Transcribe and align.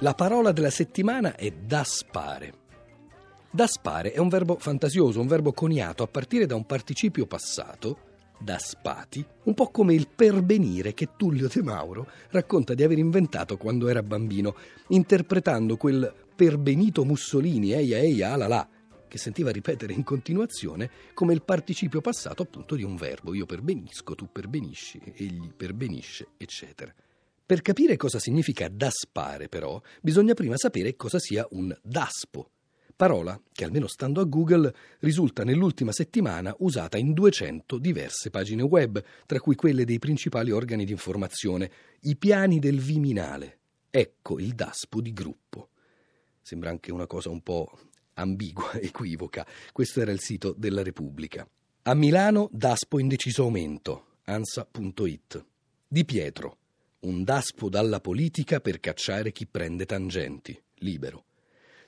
La 0.00 0.14
parola 0.14 0.52
della 0.52 0.70
settimana 0.70 1.34
è 1.34 1.50
daspare. 1.50 2.52
Daspare 3.50 4.12
è 4.12 4.18
un 4.18 4.28
verbo 4.28 4.56
fantasioso, 4.56 5.20
un 5.20 5.26
verbo 5.26 5.52
coniato 5.52 6.04
a 6.04 6.06
partire 6.06 6.46
da 6.46 6.54
un 6.54 6.64
participio 6.66 7.26
passato, 7.26 7.98
daspati, 8.38 9.26
un 9.42 9.54
po' 9.54 9.70
come 9.72 9.94
il 9.94 10.06
pervenire 10.06 10.94
che 10.94 11.16
Tullio 11.16 11.48
De 11.48 11.64
Mauro 11.64 12.06
racconta 12.30 12.74
di 12.74 12.84
aver 12.84 12.98
inventato 12.98 13.56
quando 13.56 13.88
era 13.88 14.04
bambino, 14.04 14.54
interpretando 14.90 15.76
quel 15.76 16.14
perbenito 16.32 17.04
Mussolini, 17.04 17.72
eia 17.72 17.98
eia 17.98 18.34
ala 18.34 18.46
la, 18.46 18.68
che 19.08 19.18
sentiva 19.18 19.50
ripetere 19.50 19.94
in 19.94 20.04
continuazione 20.04 20.90
come 21.12 21.32
il 21.32 21.42
participio 21.42 22.00
passato 22.00 22.44
appunto 22.44 22.76
di 22.76 22.84
un 22.84 22.94
verbo. 22.94 23.34
Io 23.34 23.46
perbenisco, 23.46 24.14
tu 24.14 24.28
perbenisci, 24.30 25.00
egli 25.16 25.50
perbenisce, 25.50 26.28
eccetera. 26.36 26.94
Per 27.48 27.62
capire 27.62 27.96
cosa 27.96 28.18
significa 28.18 28.68
daspare, 28.68 29.48
però, 29.48 29.80
bisogna 30.02 30.34
prima 30.34 30.58
sapere 30.58 30.96
cosa 30.96 31.18
sia 31.18 31.46
un 31.52 31.74
daspo, 31.82 32.50
parola 32.94 33.40
che, 33.54 33.64
almeno 33.64 33.86
stando 33.86 34.20
a 34.20 34.24
Google, 34.24 34.70
risulta 34.98 35.44
nell'ultima 35.44 35.90
settimana 35.90 36.54
usata 36.58 36.98
in 36.98 37.14
200 37.14 37.78
diverse 37.78 38.28
pagine 38.28 38.60
web, 38.60 39.02
tra 39.24 39.40
cui 39.40 39.54
quelle 39.54 39.86
dei 39.86 39.98
principali 39.98 40.50
organi 40.50 40.84
di 40.84 40.92
informazione, 40.92 41.70
i 42.00 42.16
piani 42.16 42.58
del 42.58 42.80
Viminale. 42.80 43.60
Ecco 43.88 44.38
il 44.38 44.54
daspo 44.54 45.00
di 45.00 45.14
gruppo. 45.14 45.70
Sembra 46.42 46.68
anche 46.68 46.92
una 46.92 47.06
cosa 47.06 47.30
un 47.30 47.40
po' 47.40 47.78
ambigua, 48.12 48.72
equivoca. 48.76 49.46
Questo 49.72 50.02
era 50.02 50.12
il 50.12 50.20
sito 50.20 50.54
della 50.54 50.82
Repubblica. 50.82 51.48
A 51.84 51.94
Milano, 51.94 52.50
daspo 52.52 52.98
in 52.98 53.08
deciso 53.08 53.44
aumento. 53.44 54.16
ansa.it. 54.24 55.46
Di 55.88 56.04
Pietro 56.04 56.58
un 57.00 57.22
daspo 57.22 57.68
dalla 57.68 58.00
politica 58.00 58.60
per 58.60 58.80
cacciare 58.80 59.30
chi 59.32 59.46
prende 59.46 59.86
tangenti. 59.86 60.60
Libero. 60.78 61.24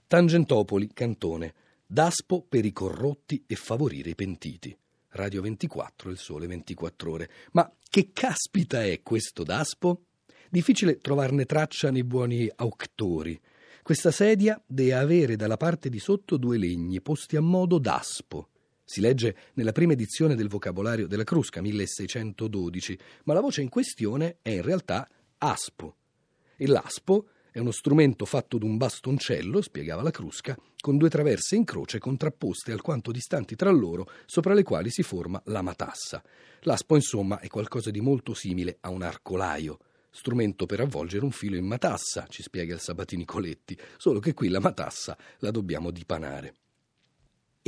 Tangentopoli, 0.06 0.88
Cantone. 0.92 1.54
Daspo 1.86 2.44
per 2.48 2.64
i 2.64 2.72
corrotti 2.72 3.42
e 3.46 3.56
favorire 3.56 4.10
i 4.10 4.14
pentiti. 4.14 4.76
Radio 5.10 5.42
24, 5.42 6.10
il 6.10 6.18
sole 6.18 6.46
24 6.46 7.10
ore. 7.10 7.30
Ma 7.52 7.72
che 7.88 8.10
caspita 8.12 8.84
è 8.84 9.02
questo 9.02 9.42
daspo? 9.42 10.04
Difficile 10.48 10.98
trovarne 10.98 11.46
traccia 11.46 11.90
nei 11.90 12.04
buoni 12.04 12.48
auctori. 12.56 13.40
Questa 13.82 14.12
sedia 14.12 14.62
deve 14.66 14.94
avere 14.94 15.36
dalla 15.36 15.56
parte 15.56 15.88
di 15.88 15.98
sotto 15.98 16.36
due 16.36 16.58
legni 16.58 17.00
posti 17.00 17.36
a 17.36 17.40
modo 17.40 17.78
daspo. 17.78 18.50
Si 18.92 19.00
legge 19.00 19.36
nella 19.54 19.70
prima 19.70 19.92
edizione 19.92 20.34
del 20.34 20.48
vocabolario 20.48 21.06
della 21.06 21.22
Crusca, 21.22 21.62
1612, 21.62 22.98
ma 23.22 23.34
la 23.34 23.40
voce 23.40 23.62
in 23.62 23.68
questione 23.68 24.38
è 24.42 24.50
in 24.50 24.62
realtà 24.62 25.08
aspo. 25.38 25.94
E 26.56 26.66
l'aspo 26.66 27.28
è 27.52 27.60
uno 27.60 27.70
strumento 27.70 28.24
fatto 28.24 28.58
d'un 28.58 28.76
bastoncello, 28.76 29.60
spiegava 29.60 30.02
la 30.02 30.10
Crusca, 30.10 30.58
con 30.80 30.96
due 30.96 31.08
traverse 31.08 31.54
in 31.54 31.62
croce 31.62 32.00
contrapposte 32.00 32.72
alquanto 32.72 33.12
distanti 33.12 33.54
tra 33.54 33.70
loro, 33.70 34.10
sopra 34.26 34.54
le 34.54 34.64
quali 34.64 34.90
si 34.90 35.04
forma 35.04 35.40
la 35.44 35.62
matassa. 35.62 36.20
L'aspo, 36.62 36.96
insomma, 36.96 37.38
è 37.38 37.46
qualcosa 37.46 37.92
di 37.92 38.00
molto 38.00 38.34
simile 38.34 38.78
a 38.80 38.90
un 38.90 39.02
arcolaio, 39.02 39.78
strumento 40.10 40.66
per 40.66 40.80
avvolgere 40.80 41.24
un 41.24 41.30
filo 41.30 41.54
in 41.54 41.64
matassa, 41.64 42.26
ci 42.28 42.42
spiega 42.42 42.74
il 42.74 42.80
Sabatini 42.80 43.24
Coletti, 43.24 43.78
solo 43.96 44.18
che 44.18 44.34
qui 44.34 44.48
la 44.48 44.58
matassa 44.58 45.16
la 45.38 45.52
dobbiamo 45.52 45.92
dipanare. 45.92 46.54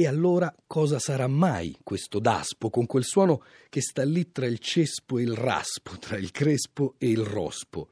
E 0.02 0.08
allora 0.08 0.52
cosa 0.66 0.98
sarà 0.98 1.28
mai 1.28 1.78
questo 1.84 2.18
daspo 2.18 2.70
con 2.70 2.86
quel 2.86 3.04
suono 3.04 3.44
che 3.68 3.80
sta 3.80 4.02
lì 4.02 4.32
tra 4.32 4.46
il 4.46 4.58
cespo 4.58 5.16
e 5.18 5.22
il 5.22 5.32
raspo, 5.32 5.96
tra 5.96 6.16
il 6.16 6.32
crespo 6.32 6.96
e 6.98 7.08
il 7.08 7.20
rospo? 7.20 7.90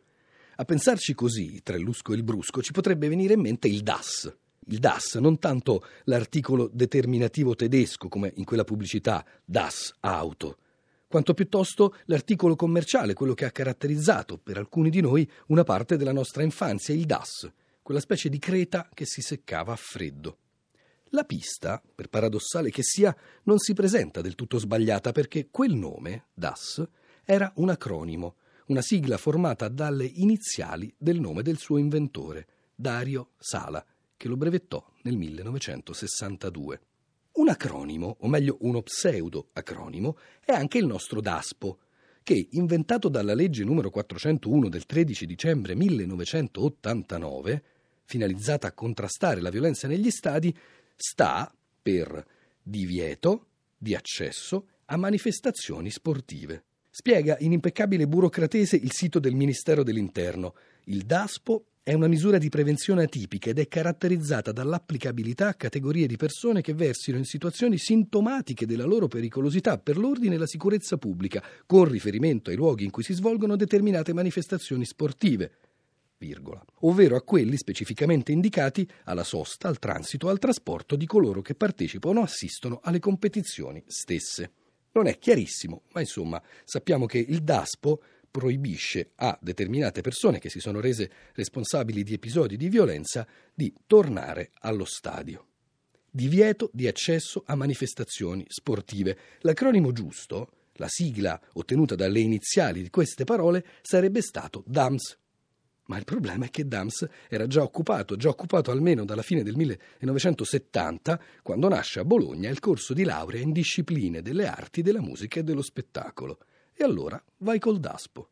A 0.56 0.64
pensarci 0.64 1.14
così, 1.14 1.62
tra 1.62 1.76
il 1.76 1.82
lusco 1.82 2.12
e 2.12 2.16
il 2.16 2.24
brusco, 2.24 2.62
ci 2.62 2.72
potrebbe 2.72 3.06
venire 3.06 3.34
in 3.34 3.40
mente 3.42 3.68
il 3.68 3.82
das. 3.82 4.36
Il 4.66 4.78
das, 4.80 5.14
non 5.20 5.38
tanto 5.38 5.84
l'articolo 6.06 6.68
determinativo 6.72 7.54
tedesco 7.54 8.08
come 8.08 8.32
in 8.34 8.44
quella 8.44 8.64
pubblicità 8.64 9.24
das 9.44 9.94
Auto, 10.00 10.56
quanto 11.06 11.32
piuttosto 11.32 11.94
l'articolo 12.06 12.56
commerciale, 12.56 13.14
quello 13.14 13.34
che 13.34 13.44
ha 13.44 13.52
caratterizzato 13.52 14.36
per 14.36 14.56
alcuni 14.56 14.90
di 14.90 15.00
noi 15.00 15.30
una 15.46 15.62
parte 15.62 15.96
della 15.96 16.10
nostra 16.10 16.42
infanzia, 16.42 16.92
il 16.92 17.06
das, 17.06 17.48
quella 17.82 18.00
specie 18.00 18.28
di 18.28 18.40
creta 18.40 18.88
che 18.92 19.06
si 19.06 19.20
seccava 19.20 19.74
a 19.74 19.76
freddo. 19.76 20.38
La 21.10 21.24
pista, 21.24 21.82
per 21.94 22.08
paradossale 22.08 22.70
che 22.70 22.82
sia, 22.84 23.14
non 23.44 23.58
si 23.58 23.72
presenta 23.72 24.20
del 24.20 24.36
tutto 24.36 24.58
sbagliata 24.58 25.10
perché 25.10 25.48
quel 25.50 25.74
nome, 25.74 26.26
DAS, 26.32 26.86
era 27.24 27.52
un 27.56 27.68
acronimo, 27.68 28.36
una 28.66 28.80
sigla 28.80 29.16
formata 29.16 29.66
dalle 29.66 30.04
iniziali 30.04 30.94
del 30.96 31.18
nome 31.18 31.42
del 31.42 31.58
suo 31.58 31.78
inventore, 31.78 32.46
Dario 32.76 33.30
Sala, 33.38 33.84
che 34.16 34.28
lo 34.28 34.36
brevettò 34.36 34.84
nel 35.02 35.16
1962. 35.16 36.80
Un 37.32 37.48
acronimo, 37.48 38.16
o 38.20 38.28
meglio 38.28 38.58
uno 38.60 38.82
pseudo-acronimo, 38.82 40.16
è 40.44 40.52
anche 40.52 40.78
il 40.78 40.86
nostro 40.86 41.20
DASPO, 41.20 41.78
che, 42.22 42.48
inventato 42.52 43.08
dalla 43.08 43.34
legge 43.34 43.64
numero 43.64 43.90
401 43.90 44.68
del 44.68 44.86
13 44.86 45.26
dicembre 45.26 45.74
1989, 45.74 47.62
finalizzata 48.04 48.68
a 48.68 48.72
contrastare 48.72 49.40
la 49.40 49.50
violenza 49.50 49.88
negli 49.88 50.10
stadi, 50.10 50.56
sta 51.00 51.52
per 51.82 52.24
divieto 52.62 53.46
di 53.76 53.94
accesso 53.94 54.66
a 54.86 54.96
manifestazioni 54.96 55.90
sportive. 55.90 56.64
Spiega 56.90 57.36
in 57.40 57.52
impeccabile 57.52 58.06
burocratese 58.06 58.76
il 58.76 58.92
sito 58.92 59.18
del 59.18 59.34
Ministero 59.34 59.82
dell'Interno. 59.82 60.54
Il 60.84 61.02
DASPO 61.02 61.64
è 61.82 61.94
una 61.94 62.08
misura 62.08 62.36
di 62.36 62.50
prevenzione 62.50 63.04
atipica 63.04 63.50
ed 63.50 63.58
è 63.58 63.66
caratterizzata 63.66 64.52
dall'applicabilità 64.52 65.48
a 65.48 65.54
categorie 65.54 66.06
di 66.06 66.16
persone 66.16 66.60
che 66.60 66.74
versino 66.74 67.16
in 67.16 67.24
situazioni 67.24 67.78
sintomatiche 67.78 68.66
della 68.66 68.84
loro 68.84 69.08
pericolosità 69.08 69.78
per 69.78 69.96
l'ordine 69.96 70.34
e 70.34 70.38
la 70.38 70.46
sicurezza 70.46 70.98
pubblica, 70.98 71.42
con 71.64 71.84
riferimento 71.86 72.50
ai 72.50 72.56
luoghi 72.56 72.84
in 72.84 72.90
cui 72.90 73.02
si 73.02 73.14
svolgono 73.14 73.56
determinate 73.56 74.12
manifestazioni 74.12 74.84
sportive 74.84 75.52
virgola, 76.20 76.62
ovvero 76.80 77.16
a 77.16 77.22
quelli 77.22 77.56
specificamente 77.56 78.30
indicati 78.30 78.86
alla 79.04 79.24
sosta, 79.24 79.68
al 79.68 79.78
transito, 79.78 80.28
al 80.28 80.38
trasporto 80.38 80.94
di 80.94 81.06
coloro 81.06 81.40
che 81.40 81.54
partecipano 81.54 82.20
o 82.20 82.24
assistono 82.24 82.80
alle 82.84 82.98
competizioni 82.98 83.82
stesse. 83.86 84.52
Non 84.92 85.06
è 85.06 85.18
chiarissimo, 85.18 85.82
ma 85.92 86.00
insomma 86.00 86.40
sappiamo 86.64 87.06
che 87.06 87.18
il 87.18 87.42
DASPO 87.42 88.02
proibisce 88.30 89.12
a 89.16 89.36
determinate 89.40 90.02
persone 90.02 90.38
che 90.38 90.50
si 90.50 90.60
sono 90.60 90.80
rese 90.80 91.10
responsabili 91.32 92.04
di 92.04 92.12
episodi 92.12 92.56
di 92.56 92.68
violenza 92.68 93.26
di 93.52 93.72
tornare 93.86 94.50
allo 94.60 94.84
stadio. 94.84 95.46
Divieto 96.10 96.70
di 96.72 96.86
accesso 96.86 97.42
a 97.46 97.54
manifestazioni 97.54 98.44
sportive. 98.48 99.16
L'acronimo 99.40 99.92
giusto, 99.92 100.50
la 100.74 100.88
sigla 100.88 101.40
ottenuta 101.54 101.94
dalle 101.94 102.20
iniziali 102.20 102.82
di 102.82 102.90
queste 102.90 103.24
parole, 103.24 103.64
sarebbe 103.80 104.20
stato 104.20 104.64
DAMS, 104.66 105.18
ma 105.90 105.98
il 105.98 106.04
problema 106.04 106.44
è 106.44 106.50
che 106.50 106.68
Dams 106.68 107.04
era 107.28 107.48
già 107.48 107.62
occupato, 107.62 108.14
già 108.14 108.28
occupato 108.28 108.70
almeno 108.70 109.04
dalla 109.04 109.22
fine 109.22 109.42
del 109.42 109.56
1970, 109.56 111.20
quando 111.42 111.68
nasce 111.68 111.98
a 111.98 112.04
Bologna 112.04 112.48
il 112.48 112.60
corso 112.60 112.94
di 112.94 113.02
laurea 113.02 113.42
in 113.42 113.50
discipline 113.50 114.22
delle 114.22 114.46
arti, 114.46 114.82
della 114.82 115.00
musica 115.00 115.40
e 115.40 115.42
dello 115.42 115.62
spettacolo. 115.62 116.38
E 116.72 116.84
allora 116.84 117.20
vai 117.38 117.58
col 117.58 117.80
DASPO. 117.80 118.30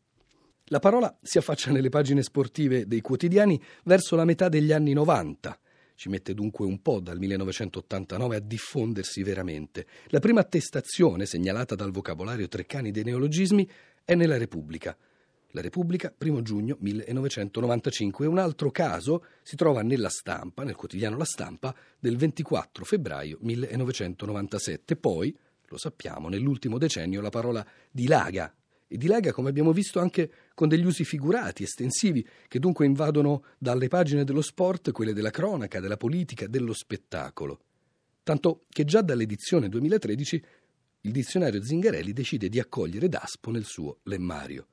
La 0.66 0.78
parola 0.78 1.18
si 1.20 1.38
affaccia 1.38 1.72
nelle 1.72 1.88
pagine 1.88 2.22
sportive 2.22 2.86
dei 2.86 3.00
quotidiani 3.00 3.60
verso 3.82 4.14
la 4.14 4.24
metà 4.24 4.48
degli 4.48 4.70
anni 4.70 4.92
90. 4.92 5.58
Ci 5.96 6.08
mette 6.10 6.34
dunque 6.34 6.64
un 6.64 6.80
po' 6.80 7.00
dal 7.00 7.18
1989 7.18 8.36
a 8.36 8.40
diffondersi 8.40 9.24
veramente. 9.24 9.84
La 10.10 10.20
prima 10.20 10.38
attestazione 10.38 11.26
segnalata 11.26 11.74
dal 11.74 11.90
vocabolario 11.90 12.46
Treccani 12.46 12.92
dei 12.92 13.02
neologismi 13.02 13.68
è 14.04 14.14
nella 14.14 14.38
Repubblica, 14.38 14.96
la 15.52 15.60
Repubblica, 15.60 16.12
1 16.16 16.42
giugno 16.42 16.76
1995. 16.80 18.26
Un 18.26 18.38
altro 18.38 18.70
caso 18.70 19.24
si 19.42 19.56
trova 19.56 19.82
nella 19.82 20.08
stampa, 20.08 20.64
nel 20.64 20.74
quotidiano 20.74 21.16
La 21.16 21.24
Stampa, 21.24 21.74
del 21.98 22.16
24 22.16 22.84
febbraio 22.84 23.38
1997. 23.40 24.96
Poi, 24.96 25.36
lo 25.66 25.78
sappiamo, 25.78 26.28
nell'ultimo 26.28 26.78
decennio 26.78 27.20
la 27.20 27.30
parola 27.30 27.66
dilaga. 27.90 28.52
E 28.90 28.96
dilaga, 28.96 29.32
come 29.32 29.50
abbiamo 29.50 29.72
visto, 29.72 30.00
anche 30.00 30.30
con 30.54 30.68
degli 30.68 30.84
usi 30.84 31.04
figurati, 31.04 31.62
estensivi, 31.62 32.26
che 32.46 32.58
dunque 32.58 32.86
invadono 32.86 33.44
dalle 33.58 33.88
pagine 33.88 34.24
dello 34.24 34.40
sport 34.40 34.92
quelle 34.92 35.12
della 35.12 35.30
cronaca, 35.30 35.80
della 35.80 35.98
politica, 35.98 36.46
dello 36.46 36.72
spettacolo. 36.72 37.60
Tanto 38.22 38.64
che 38.68 38.84
già 38.84 39.02
dall'edizione 39.02 39.68
2013 39.68 40.44
il 41.02 41.12
dizionario 41.12 41.62
Zingarelli 41.62 42.12
decide 42.12 42.48
di 42.48 42.58
accogliere 42.58 43.08
Daspo 43.08 43.50
nel 43.50 43.64
suo 43.64 44.00
lemmario. 44.04 44.66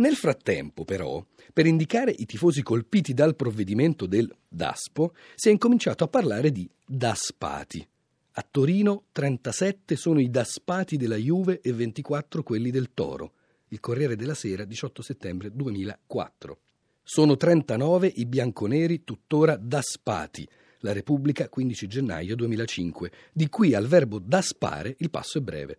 Nel 0.00 0.16
frattempo, 0.16 0.86
però, 0.86 1.22
per 1.52 1.66
indicare 1.66 2.10
i 2.10 2.24
tifosi 2.24 2.62
colpiti 2.62 3.12
dal 3.12 3.36
provvedimento 3.36 4.06
del 4.06 4.34
DASPO, 4.48 5.14
si 5.34 5.48
è 5.48 5.50
incominciato 5.50 6.04
a 6.04 6.08
parlare 6.08 6.50
di 6.50 6.66
daspati. 6.86 7.86
A 8.32 8.46
Torino 8.50 9.04
37 9.12 9.96
sono 9.96 10.18
i 10.18 10.30
daspati 10.30 10.96
della 10.96 11.16
Juve 11.16 11.60
e 11.60 11.74
24 11.74 12.42
quelli 12.42 12.70
del 12.70 12.94
Toro. 12.94 13.32
Il 13.68 13.80
Corriere 13.80 14.16
della 14.16 14.32
Sera, 14.32 14.64
18 14.64 15.02
settembre 15.02 15.50
2004. 15.52 16.58
Sono 17.02 17.36
39 17.36 18.10
i 18.16 18.24
bianconeri 18.24 19.04
tuttora 19.04 19.56
daspati. 19.56 20.48
La 20.78 20.94
Repubblica, 20.94 21.50
15 21.50 21.86
gennaio 21.86 22.36
2005. 22.36 23.12
Di 23.34 23.50
qui 23.50 23.74
al 23.74 23.86
verbo 23.86 24.18
daspare 24.18 24.94
il 25.00 25.10
passo 25.10 25.36
è 25.36 25.40
breve. 25.42 25.78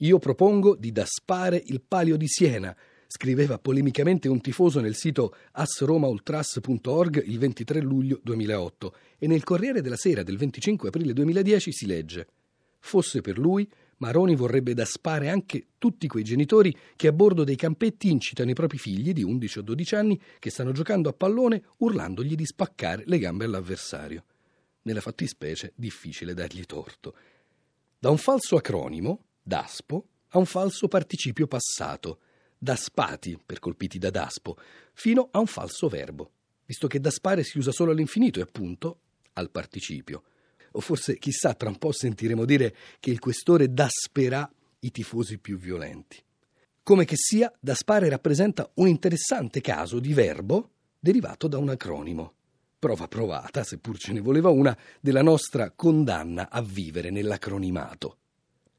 Io 0.00 0.20
propongo 0.20 0.76
di 0.76 0.92
daspare 0.92 1.60
il 1.66 1.80
palio 1.80 2.16
di 2.16 2.28
Siena, 2.28 2.76
scriveva 3.06 3.58
polemicamente 3.58 4.28
un 4.28 4.40
tifoso 4.40 4.80
nel 4.80 4.94
sito 4.94 5.34
asromaultras.org 5.52 7.22
il 7.26 7.38
23 7.38 7.80
luglio 7.80 8.20
2008 8.22 8.94
e 9.18 9.26
nel 9.26 9.44
Corriere 9.44 9.80
della 9.80 9.96
Sera 9.96 10.22
del 10.22 10.36
25 10.36 10.88
aprile 10.88 11.12
2010 11.12 11.72
si 11.72 11.86
legge 11.86 12.26
Fosse 12.86 13.20
per 13.20 13.36
lui, 13.36 13.68
Maroni 13.96 14.36
vorrebbe 14.36 14.72
daspare 14.72 15.28
anche 15.28 15.70
tutti 15.76 16.06
quei 16.06 16.22
genitori 16.22 16.74
che 16.94 17.08
a 17.08 17.12
bordo 17.12 17.42
dei 17.42 17.56
campetti 17.56 18.10
incitano 18.10 18.50
i 18.50 18.54
propri 18.54 18.78
figli 18.78 19.12
di 19.12 19.24
11 19.24 19.58
o 19.58 19.62
12 19.62 19.94
anni 19.96 20.20
che 20.38 20.50
stanno 20.50 20.70
giocando 20.70 21.08
a 21.08 21.12
pallone 21.12 21.64
urlandogli 21.78 22.36
di 22.36 22.46
spaccare 22.46 23.02
le 23.06 23.18
gambe 23.18 23.44
all'avversario. 23.44 24.24
Nella 24.82 25.00
fattispecie 25.00 25.72
difficile 25.74 26.32
dargli 26.32 26.64
torto. 26.64 27.16
Da 27.98 28.08
un 28.10 28.18
falso 28.18 28.54
acronimo, 28.54 29.24
DASPO, 29.42 30.06
a 30.28 30.38
un 30.38 30.46
falso 30.46 30.86
participio 30.86 31.48
passato, 31.48 32.20
daspati, 32.58 33.38
per 33.44 33.58
colpiti 33.58 33.98
da 33.98 34.10
daspo, 34.10 34.56
fino 34.92 35.28
a 35.30 35.38
un 35.38 35.46
falso 35.46 35.88
verbo, 35.88 36.30
visto 36.64 36.86
che 36.86 37.00
daspare 37.00 37.44
si 37.44 37.58
usa 37.58 37.72
solo 37.72 37.92
all'infinito 37.92 38.38
e 38.38 38.42
appunto 38.42 39.00
al 39.34 39.50
participio. 39.50 40.22
O 40.72 40.80
forse, 40.80 41.18
chissà, 41.18 41.54
tra 41.54 41.68
un 41.68 41.78
po' 41.78 41.92
sentiremo 41.92 42.44
dire 42.44 42.74
che 43.00 43.10
il 43.10 43.18
questore 43.18 43.72
dasperà 43.72 44.50
i 44.80 44.90
tifosi 44.90 45.38
più 45.38 45.58
violenti. 45.58 46.22
Come 46.82 47.04
che 47.04 47.16
sia, 47.16 47.52
daspare 47.58 48.08
rappresenta 48.08 48.70
un 48.74 48.88
interessante 48.88 49.60
caso 49.60 49.98
di 49.98 50.12
verbo 50.12 50.70
derivato 50.98 51.48
da 51.48 51.58
un 51.58 51.70
acronimo. 51.70 52.34
Prova 52.78 53.08
provata, 53.08 53.64
seppur 53.64 53.96
ce 53.98 54.12
ne 54.12 54.20
voleva 54.20 54.50
una, 54.50 54.76
della 55.00 55.22
nostra 55.22 55.70
condanna 55.70 56.50
a 56.50 56.62
vivere 56.62 57.10
nell'acronimato. 57.10 58.18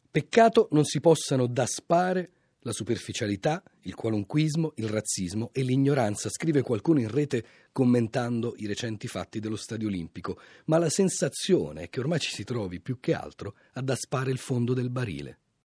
Peccato 0.09 0.67
non 0.71 0.85
si 0.85 0.99
possano 0.99 1.47
daspare 1.47 2.31
la 2.61 2.71
superficialità, 2.71 3.63
il 3.81 3.95
qualunquismo, 3.95 4.73
il 4.75 4.89
razzismo 4.89 5.51
e 5.53 5.61
l'ignoranza, 5.61 6.29
scrive 6.29 6.61
qualcuno 6.61 6.99
in 6.99 7.09
rete 7.09 7.45
commentando 7.71 8.55
i 8.57 8.65
recenti 8.65 9.07
fatti 9.07 9.39
dello 9.39 9.55
Stadio 9.55 9.87
Olimpico, 9.87 10.39
ma 10.65 10.77
la 10.77 10.89
sensazione 10.89 11.83
è 11.83 11.89
che 11.89 11.99
ormai 11.99 12.19
ci 12.19 12.31
si 12.31 12.43
trovi 12.43 12.81
più 12.81 12.99
che 12.99 13.13
altro 13.13 13.55
ad 13.73 13.89
aspare 13.89 14.31
il 14.31 14.37
fondo 14.37 14.73
del 14.73 14.89
barile. 14.89 15.39